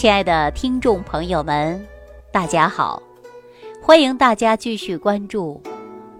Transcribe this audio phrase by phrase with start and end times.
[0.00, 1.86] 亲爱的听众朋友们，
[2.32, 3.02] 大家好！
[3.82, 5.60] 欢迎大家继续关注《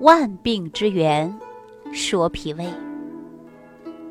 [0.01, 1.35] 万病之源
[1.91, 2.65] 说脾胃》。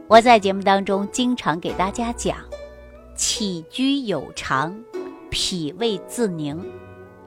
[0.08, 2.38] 我在节目当中经常给大家讲，
[3.13, 4.75] 起居有常，
[5.29, 6.59] 脾胃自宁。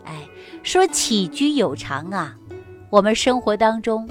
[0.03, 0.29] 哎，
[0.65, 2.37] 说起居有常啊，
[2.91, 4.05] 我们生活当中，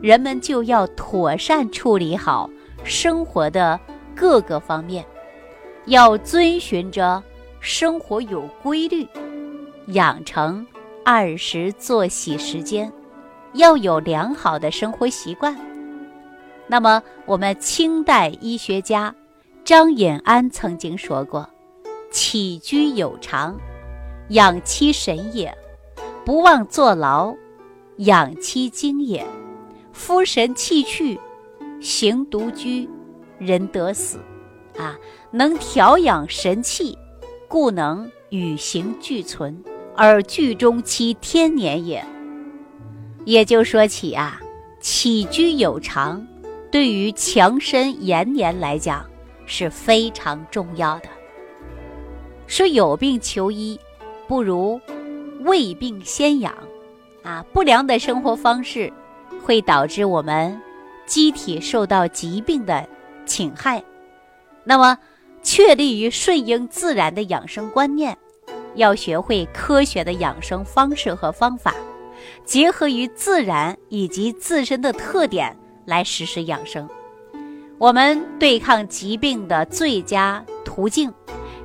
[0.00, 2.48] 人们就要妥善处理好
[2.84, 3.80] 生活的
[4.14, 5.04] 各个方面，
[5.86, 7.20] 要遵循着。
[7.62, 9.06] 生活有规律，
[9.86, 10.66] 养成
[11.04, 12.92] 二时作息时间，
[13.52, 15.56] 要有良好的生活习惯。
[16.66, 19.14] 那么，我们清代医学家
[19.64, 21.48] 张隐安曾经说过
[22.10, 23.56] ：“起居有常，
[24.30, 25.48] 养其神也；
[26.24, 27.32] 不忘坐牢，
[27.98, 29.24] 养其精也。
[29.92, 31.16] 夫神气去，
[31.80, 32.90] 行独居，
[33.38, 34.18] 人得死。”
[34.76, 34.98] 啊，
[35.30, 36.98] 能调养神气。
[37.52, 39.62] 故能与形俱存，
[39.94, 42.02] 而聚中其天年也。
[43.26, 44.40] 也就说起啊，
[44.80, 46.26] 起居有常，
[46.70, 49.04] 对于强身延年来讲
[49.44, 51.10] 是非常重要的。
[52.46, 53.78] 说有病求医，
[54.26, 54.80] 不如
[55.40, 56.54] 未病先养。
[57.22, 58.90] 啊，不良的生活方式
[59.44, 60.58] 会导致我们
[61.04, 62.88] 机体受到疾病的
[63.26, 63.84] 侵害。
[64.64, 64.96] 那么。
[65.42, 68.16] 确立于顺应自然的养生观念，
[68.76, 71.74] 要学会科学的养生方式和方法，
[72.44, 75.54] 结合于自然以及自身的特点
[75.84, 76.88] 来实施养生。
[77.78, 81.12] 我们对抗疾病的最佳途径，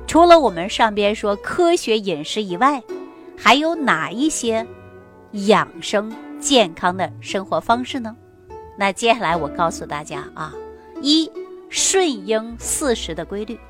[0.06, 2.82] 除了我们上边说科学饮食以外，
[3.36, 4.66] 还有哪一些
[5.46, 8.16] 养生健康的生活方式呢？
[8.76, 10.52] 那接下来我告诉大家啊，
[11.00, 11.30] 一。
[11.70, 13.60] 顺应四时的规律，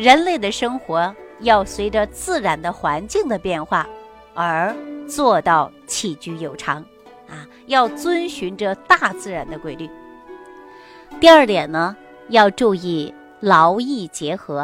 [0.00, 3.86] 人类的生活要随着自然的环境的变化
[4.32, 4.74] 而
[5.06, 6.82] 做到起居有常，
[7.28, 9.86] 啊，要遵循着大自然的规律。
[11.20, 11.94] 第二点呢，
[12.30, 14.60] 要注意劳逸结合，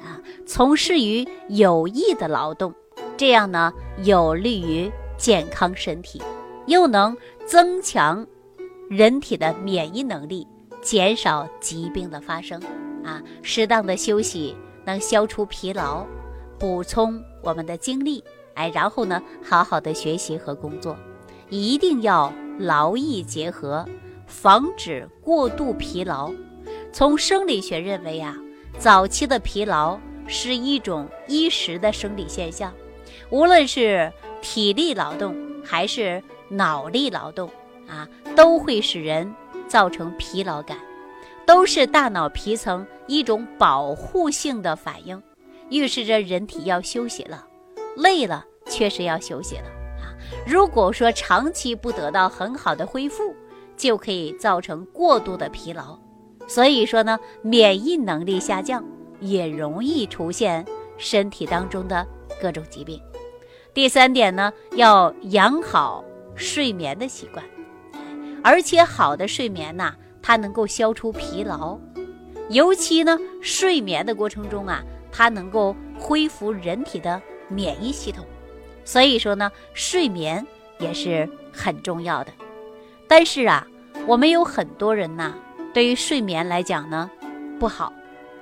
[0.00, 2.72] 啊，从事于有益的劳动，
[3.18, 3.70] 这样呢
[4.02, 6.22] 有利于健康身体，
[6.64, 7.14] 又能
[7.44, 8.26] 增强
[8.88, 10.48] 人体的免疫能力。
[10.80, 12.58] 减少疾病的发生，
[13.04, 16.06] 啊，适当的休息能消除疲劳，
[16.58, 18.22] 补充我们的精力，
[18.54, 20.96] 哎，然后呢，好好的学习和工作，
[21.48, 23.86] 一定要劳逸结合，
[24.26, 26.32] 防止过度疲劳。
[26.92, 28.36] 从生理学认为啊，
[28.78, 32.72] 早期的疲劳是一种一时的生理现象，
[33.30, 37.50] 无论是体力劳动还是脑力劳动
[37.86, 39.34] 啊，都会使人。
[39.68, 40.76] 造成疲劳感，
[41.50, 45.20] 都是大脑皮层一种保护性的反应，
[45.68, 47.44] 预示着人体要休息了，
[47.96, 49.64] 累了确实要休息了
[50.00, 50.14] 啊。
[50.46, 53.34] 如果说长期不得到很好的恢复，
[53.76, 55.98] 就可以造成过度的疲劳，
[56.46, 58.84] 所以说呢，免疫能力下降
[59.18, 60.64] 也容易出现
[60.98, 62.06] 身体当中的
[62.40, 63.02] 各种疾病。
[63.74, 66.04] 第三点呢，要养好
[66.36, 67.44] 睡眠的习惯。
[68.44, 71.78] 而且好的睡眠呐，它能够消除疲劳，
[72.48, 78.24] 尤其呢，睡眠的过程中啊，它能够恢复人体的免疫系统，
[78.84, 80.46] 所以说呢，睡眠
[80.78, 82.32] 也是很重要的。
[83.08, 83.66] 但是啊，
[84.06, 85.34] 我们有很多人呐，
[85.74, 87.10] 对于睡眠来讲呢，
[87.58, 87.92] 不好，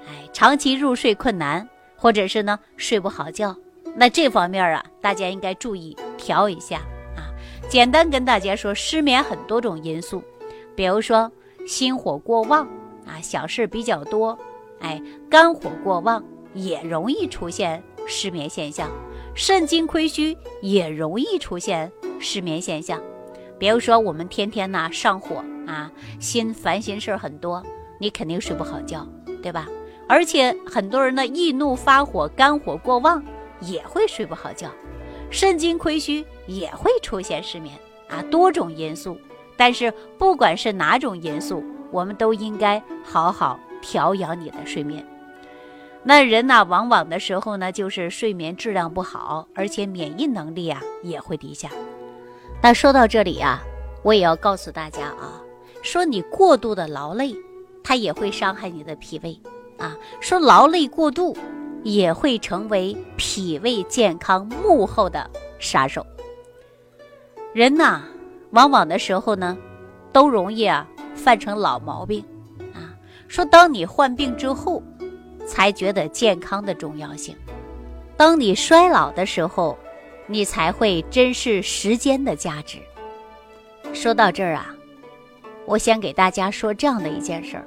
[0.07, 3.57] 哎，长期入睡困难，或者是呢睡不好觉，
[3.97, 6.79] 那这方面啊，大家应该注意调一下
[7.17, 7.33] 啊。
[7.69, 10.23] 简单跟大家说，失眠很多种因素，
[10.75, 11.31] 比如说
[11.67, 12.67] 心火过旺
[13.07, 14.39] 啊，小事比较多，
[14.81, 16.23] 哎，肝火过旺
[16.55, 18.91] 也容易出现失眠现象，
[19.35, 23.01] 肾精亏虚也容易出现失眠现象。
[23.59, 27.63] 比如说我们天天呢上火啊，心烦心事儿很多，
[27.99, 29.07] 你肯定睡不好觉，
[29.43, 29.67] 对吧？
[30.09, 33.23] 而且很多人呢易怒发火，肝火过旺
[33.61, 34.71] 也会睡不好觉。
[35.31, 37.77] 肾精亏虚也会出现失眠
[38.09, 39.19] 啊，多种因素。
[39.59, 45.05] 但是不管是哪种因素，我们都应该好好调养你的睡眠。
[46.03, 51.69] 那人呢，往往的时候呢，就是睡眠质量不好，而且免疫能力啊也会低下。
[52.63, 53.61] 那说到这里啊，
[54.03, 55.43] 我也要告诉大家啊，
[55.83, 57.35] 说你过度的劳累，
[57.83, 59.39] 它也会伤害你的脾胃
[59.77, 59.95] 啊。
[60.21, 61.37] 说劳累过度。
[61.85, 65.31] 也会成为脾胃健康幕后的
[65.61, 66.05] 杀手。
[67.55, 68.03] 人呐，
[68.51, 69.57] 往往的时候呢，
[70.13, 72.25] 都容易啊犯成老毛病
[72.75, 72.95] 啊。
[73.29, 74.83] 说当你患病之后，
[75.47, 77.37] 才觉得健康的重要性。
[78.17, 79.79] 当你衰老的时候，
[80.27, 82.79] 你才会珍视时间的价值。
[83.95, 84.75] 说到这儿啊，
[85.65, 87.65] 我先给大家说这样的一件事儿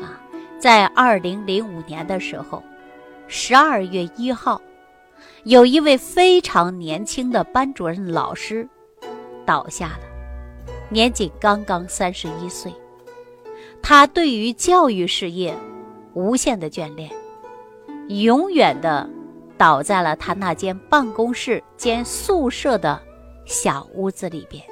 [0.00, 0.20] 啊，
[0.58, 2.62] 在二零零五年的时候，
[3.26, 4.60] 十二月一号，
[5.44, 8.68] 有一位非常年轻的班主任老师
[9.44, 10.07] 倒下了，
[10.88, 12.72] 年仅刚刚三十一岁。
[13.82, 15.56] 他对于教育事业
[16.14, 17.10] 无限的眷恋，
[18.08, 19.08] 永远的。
[19.58, 23.02] 倒在了他那间办公室兼宿舍的
[23.44, 24.62] 小屋子里边。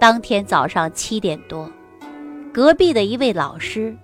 [0.00, 1.70] 当天早上七点多，
[2.52, 3.96] 隔壁的一位老师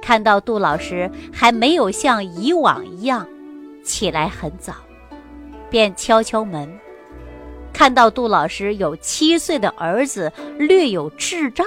[0.00, 3.28] 看到杜老师还没有像以往一样
[3.84, 4.72] 起来很早，
[5.68, 6.66] 便敲敲门。
[7.80, 11.66] 看到杜老师有七岁的儿子略有智障，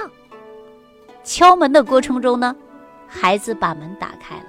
[1.24, 2.54] 敲门的过程中呢，
[3.04, 4.44] 孩子把门打开了，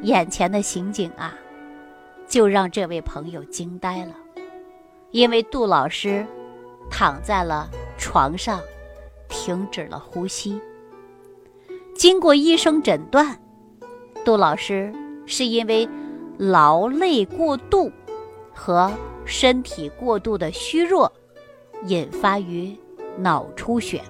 [0.00, 1.34] 眼前的情景啊！
[2.26, 4.14] 就让这位朋友惊呆了，
[5.10, 6.26] 因为杜老师
[6.90, 8.58] 躺在了床上，
[9.28, 10.58] 停止了呼吸。
[11.94, 13.38] 经过医生诊断，
[14.24, 14.90] 杜老师
[15.26, 15.86] 是因为
[16.38, 17.92] 劳累过度
[18.64, 18.92] 和
[19.24, 21.12] 身体过度的虚弱，
[21.86, 22.72] 引发于
[23.16, 24.00] 脑出血，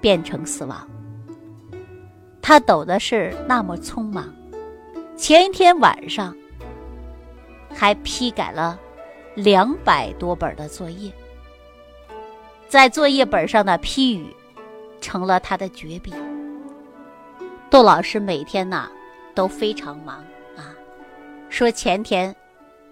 [0.00, 0.88] 变成死亡。
[2.42, 4.34] 他抖的是那么匆忙，
[5.16, 6.34] 前一天晚上。
[7.72, 8.76] 还批改了
[9.36, 11.12] 两百多本的作业，
[12.66, 14.34] 在作业本上的批语
[15.00, 16.12] 成了他的绝笔。
[17.70, 18.90] 杜老师每天呐
[19.32, 20.16] 都非常忙
[20.56, 20.74] 啊，
[21.48, 22.34] 说前天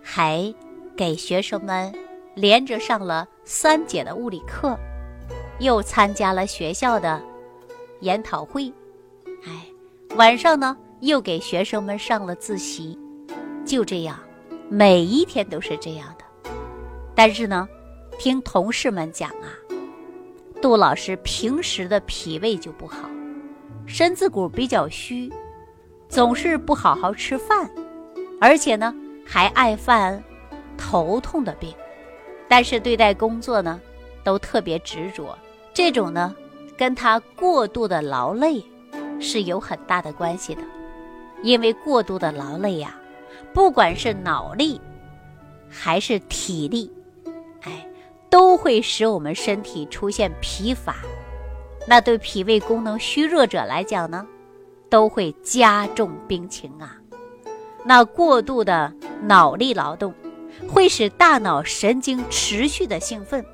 [0.08, 0.55] 还
[0.97, 1.93] 给学生们
[2.37, 4.79] 连着上了三节的物理课，
[5.58, 7.20] 又参加了学校的
[8.03, 8.73] 研讨会，
[9.44, 9.67] 哎，
[10.14, 12.97] 晚上呢又给学生们上了自习，
[13.64, 14.17] 就这样。
[14.69, 16.50] 每一天都是这样的，
[17.12, 17.69] 但是呢，
[18.17, 19.50] 听同事们讲啊，
[20.62, 23.11] 杜老师平时的脾胃就不好，
[23.87, 25.32] 身子骨比较虚，
[26.08, 27.69] 总是不好好吃饭，
[28.41, 28.94] 而且呢
[29.26, 30.23] 还爱犯
[30.78, 31.75] 头痛的病。
[32.49, 33.81] 但是对待工作呢，
[34.23, 35.37] 都特别执着。
[35.75, 36.34] 这种呢，
[36.78, 38.64] 跟他过度的劳累
[39.20, 40.62] 是有很大的关系的，
[41.43, 42.94] 因为过度的劳累呀。
[43.52, 44.81] 不管是脑力
[45.69, 46.90] 还是体力，
[47.62, 47.87] 哎，
[48.31, 50.96] 都会使我们身体出现疲乏。
[51.88, 54.26] 那对脾胃功能虚弱者来讲呢，
[54.88, 56.96] 都会加重病情啊。
[57.87, 58.93] 那过度的
[59.23, 60.12] 脑力劳动
[60.69, 63.44] 会使大脑神经持续的兴奋，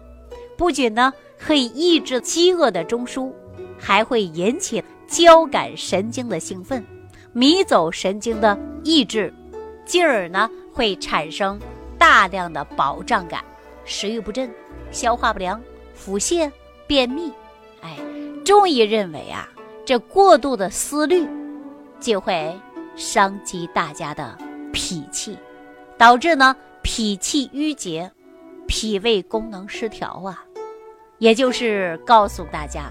[0.57, 3.31] 不仅呢可以抑制饥饿的中枢，
[3.79, 6.83] 还会引起交感神经的兴奋，
[7.33, 9.33] 迷走神经的抑制。
[9.85, 11.61] 进而呢，会产生
[11.99, 13.45] 大量的饱胀感、
[13.85, 14.49] 食欲不振、
[14.93, 15.61] 消化不良、
[15.93, 16.51] 腹泻、
[16.87, 17.33] 便秘。
[17.83, 17.99] 哎，
[18.45, 19.49] 中医认为啊，
[19.85, 21.29] 这过度的思虑
[22.01, 22.57] 就会
[22.97, 24.37] 伤及大家的
[24.73, 25.37] 脾气，
[25.97, 28.11] 导致呢脾气郁结、
[28.67, 30.45] 脾胃功能失调啊。
[31.19, 32.91] 也就是告诉大家，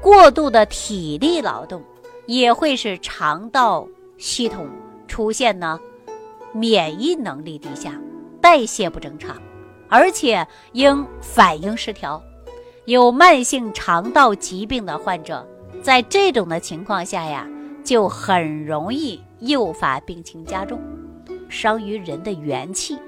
[0.00, 1.82] 过度的体力劳动
[2.26, 4.66] 也会使肠道系统
[5.06, 5.78] 出现呢。
[6.52, 7.92] 免疫能力低下，
[8.40, 9.36] 代谢不正常，
[9.90, 12.22] 而且应反应失调，
[12.86, 15.46] 有慢性肠道疾病的患者，
[15.82, 17.46] 在这种的情况下呀，
[17.86, 20.80] 就很容易诱发病情加重，
[21.48, 22.98] 伤于人的元气，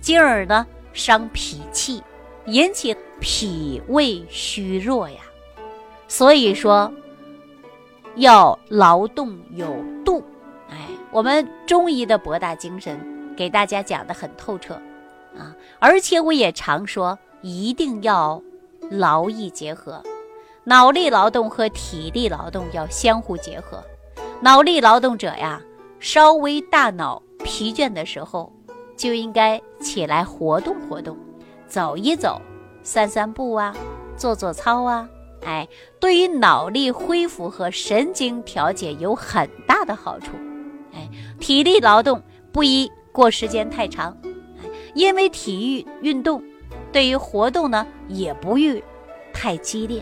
[0.00, 2.02] 进而呢伤脾气，
[2.46, 5.20] 引起脾胃虚弱呀。
[6.08, 6.92] 所以说，
[8.16, 9.72] 要劳动有
[10.04, 10.24] 度。
[10.68, 12.98] 哎我们中医的博大精深，
[13.36, 14.74] 给大家讲的很透彻，
[15.38, 18.42] 啊，而且我也常说，一定要
[18.90, 20.02] 劳逸结合，
[20.64, 23.80] 脑力劳动和体力劳动要相互结合。
[24.40, 25.60] 脑力劳动者呀，
[25.98, 28.52] 稍微大脑疲倦的时候，
[28.96, 31.16] 就应该起来活动活动，
[31.66, 32.40] 走一走，
[32.84, 33.74] 散散步啊，
[34.16, 35.08] 做做操啊，
[35.44, 35.66] 哎，
[35.98, 40.28] 对于脑力恢复和神经调节有很大的好处。
[40.94, 41.08] 哎
[41.40, 44.16] 体力劳动不宜过时间太长，
[44.94, 46.40] 因为体育运动
[46.92, 48.82] 对于活动呢也不宜
[49.32, 50.00] 太激烈。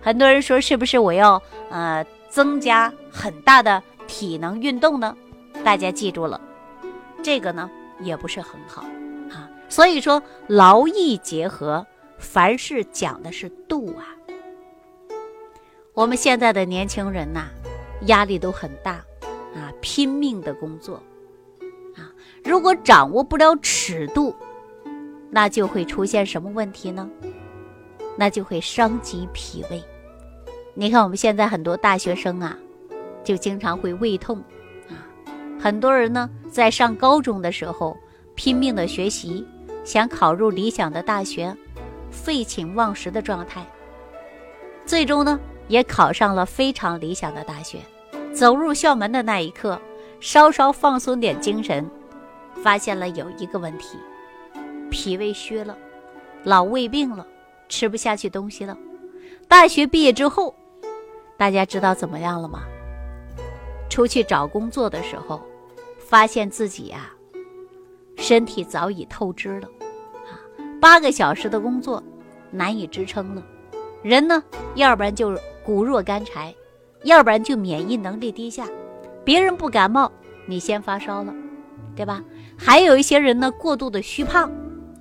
[0.00, 5.14] 很多人说是不是我要呃增加很大的体能运动呢？
[5.62, 6.40] 大家记住了，
[7.22, 7.70] 这个呢
[8.00, 8.82] 也不是很好
[9.30, 9.50] 啊。
[9.68, 14.16] 所以说劳逸结合，凡事讲的是度啊。
[15.92, 17.48] 我们现在的年轻人呐，
[18.06, 19.04] 压力都很大。
[19.52, 21.02] 啊，拼命的工作，
[21.96, 22.06] 啊，
[22.44, 24.32] 如果掌握不了尺度，
[25.28, 27.10] 那就会出现什么问题呢？
[28.16, 29.82] 那就会伤及脾胃。
[30.74, 32.56] 你看我们现在很多大学生啊，
[33.24, 34.38] 就经常会胃痛
[34.88, 34.94] 啊。
[35.60, 37.96] 很多人呢，在上高中的时候
[38.34, 39.46] 拼命的学习，
[39.84, 41.54] 想考入理想的大学，
[42.10, 43.66] 废寝忘食的状态，
[44.86, 47.78] 最终呢，也考上了非常理想的大学。
[48.32, 49.80] 走入校门的那一刻，
[50.20, 51.84] 稍稍放松点精神，
[52.62, 53.98] 发现了有一个问题：
[54.88, 55.76] 脾胃虚了，
[56.44, 57.26] 老胃病了，
[57.68, 58.78] 吃不下去东西了。
[59.50, 60.54] 大学毕业之后，
[61.36, 62.60] 大家知道怎么样了吗？
[63.88, 65.42] 出去找工作的时候，
[65.98, 67.10] 发现自己呀，
[68.16, 69.68] 身体早已透支了，
[70.30, 70.38] 啊，
[70.80, 72.00] 八个小时的工作
[72.52, 73.42] 难以支撑了，
[74.04, 74.40] 人呢，
[74.76, 76.54] 要不然就骨弱干柴。
[77.02, 78.68] 要不然就免疫能力低下，
[79.24, 80.12] 别人不感冒，
[80.46, 81.34] 你先发烧了，
[81.96, 82.22] 对吧？
[82.56, 84.48] 还有一些人呢，过度的虚胖，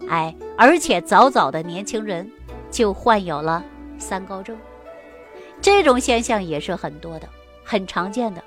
[0.07, 2.31] 哎，而且早早的年轻人
[2.71, 3.63] 就患有了
[3.99, 4.57] 三高症，
[5.61, 7.29] 这种现象也是很多的，
[7.63, 8.43] 很常见的。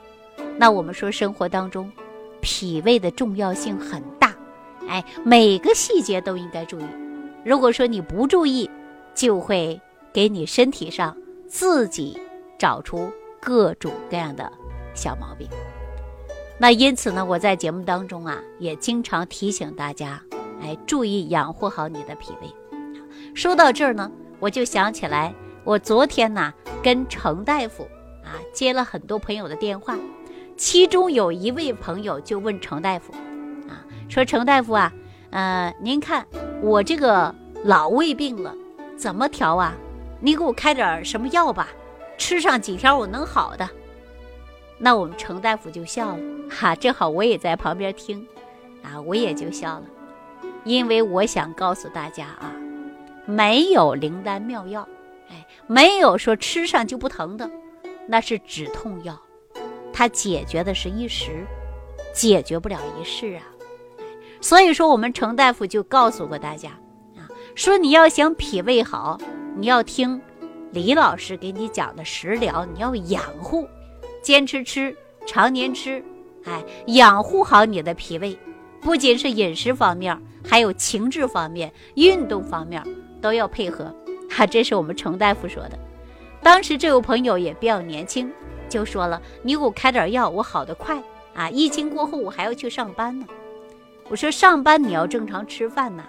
[0.56, 1.90] 那我们说生活当中，
[2.40, 4.35] 脾胃的重要性很大，
[4.88, 6.87] 哎，每个细节都应该注意。
[7.44, 8.68] 如果说你不注意，
[9.14, 9.80] 就会
[10.12, 11.16] 给你身体上
[11.47, 12.18] 自己
[12.59, 13.09] 找出。
[13.44, 14.52] 各种各样的
[14.94, 15.49] 小毛病，
[16.59, 20.23] 那因此呢，我在节目当中啊，也经常提醒大家，
[20.62, 22.49] 哎，注意养护好你的脾胃。
[23.35, 24.09] 说到这儿呢，
[24.43, 25.33] 我就想起来，
[25.63, 27.85] 我昨天呢跟程大夫
[28.25, 29.97] 啊接了很多朋友的电话，
[30.57, 33.13] 其中有一位朋友就问程大夫，
[33.69, 34.93] 啊，说程大夫啊，
[35.31, 36.27] 呃，您看
[36.61, 37.33] 我这个
[37.63, 38.53] 老胃病了，
[38.97, 39.75] 怎么调啊？
[40.19, 41.69] 你给我开点什么药吧。
[42.19, 43.69] 吃上几天我能好的，
[44.77, 46.19] 那我们程大夫就笑了
[46.51, 48.27] 哈，正好我也在旁边听，
[48.83, 49.85] 啊，我也就笑了，
[50.65, 52.53] 因为我想告诉大家啊，
[53.26, 54.87] 没有灵丹妙药，
[55.31, 57.50] 哎，没有说吃上就不疼的，
[58.07, 59.19] 那是止痛药，
[59.93, 61.47] 它解决的是一时，
[62.14, 63.43] 解决不了一世啊，
[64.41, 66.71] 所以说我们程大夫就告诉过大家
[67.17, 69.19] 啊，说你要想脾胃好，
[69.57, 70.21] 你要听。
[70.73, 73.69] 李老师给你讲的食疗，你要养护，
[74.23, 76.02] 坚持吃，常年吃，
[76.47, 78.38] 哎，养护好你的脾胃，
[78.81, 82.83] 不仅是饮食方面，还有情志方面、运动方面
[83.23, 83.95] 都要配合。
[84.29, 85.79] 哈，这是我们程大夫说的。
[86.43, 88.31] 当时这位朋友也比较年轻，
[88.69, 91.00] 就说了：“你给我开点药，我好得快
[91.35, 91.49] 啊！
[91.49, 93.25] 疫情过后我还要去上班呢。”
[94.11, 96.05] 我说：“上班你要正常吃饭呐，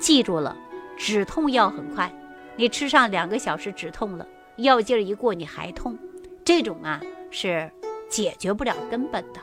[0.00, 0.56] 记住了，
[0.98, 2.12] 止痛药很快。”
[2.58, 5.96] 你吃上两个小时止痛了，药劲儿一过你还痛，
[6.42, 7.70] 这种啊是
[8.08, 9.40] 解决不了根本的。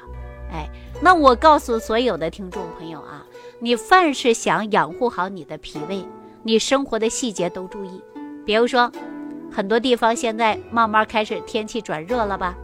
[0.51, 0.67] 哎，
[0.99, 3.23] 那我告诉所有的听众朋友啊，
[3.59, 6.03] 你凡是想养护好你的脾胃，
[6.43, 8.01] 你生活的细节都注意。
[8.45, 8.91] 比如说，
[9.51, 12.55] 很多地方现在慢慢开始天气转热了吧？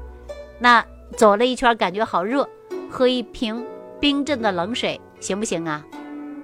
[0.60, 2.48] 那走了一圈感觉好热，
[2.90, 3.66] 喝一瓶
[4.00, 5.86] 冰镇的冷水行不行啊？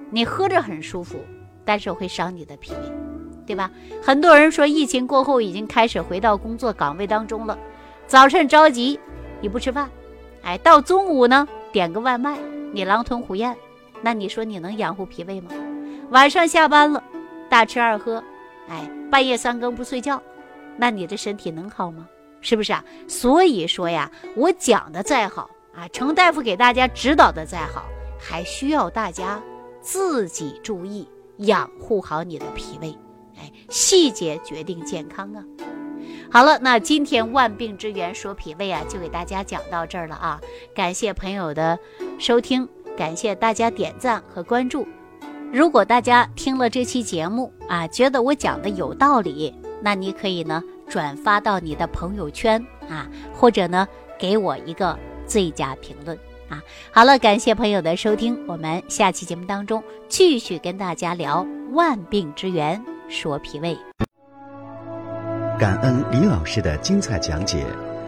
[0.10, 1.20] 你喝着很舒服，
[1.66, 2.78] 但是会伤你的脾胃。
[3.46, 3.70] 对吧？
[4.02, 7.60] 很多人说疫情过后已经开始回到工作岗位当中了。
[8.08, 9.00] 早晨着急，
[9.40, 9.88] 你不吃饭，
[10.42, 12.40] 哎，到中午呢点个外卖，
[12.72, 13.56] 你狼吞虎咽，
[14.02, 15.52] 那你说你能养护脾胃吗？
[16.10, 17.04] 晚上下班了，
[17.50, 18.24] 大吃二喝，
[18.68, 20.22] 哎，半夜三更不睡觉，
[20.78, 22.08] 那你的身体能好吗？
[22.42, 22.84] 是不是啊？
[23.08, 27.86] 所以说呀，我讲的再好啊，程大夫给大家指导的再好，
[28.20, 29.42] 还需要大家
[29.82, 32.96] 自己注意养护好你的脾胃。
[33.38, 35.44] 哎，细节决定健康啊！
[36.32, 40.40] 好了，那今天万病之源说脾胃啊，就给大家讲到这儿了啊！
[40.74, 41.78] 感谢朋友的
[42.20, 44.88] 收听，感谢大家点赞和关注。
[45.54, 53.88] 如果大家听了这期节目啊，觉得我讲的有道理，那你可以呢转发到你的朋友圈啊，或者呢
[54.20, 56.18] 给我一个最佳评论
[56.50, 56.62] 啊！
[56.92, 62.82] 好了，感谢朋友的收听，我们下期节目当中继续跟大家聊万病之源。
[63.08, 63.78] 说脾胃，
[65.60, 67.66] 感恩李老师的精彩讲解。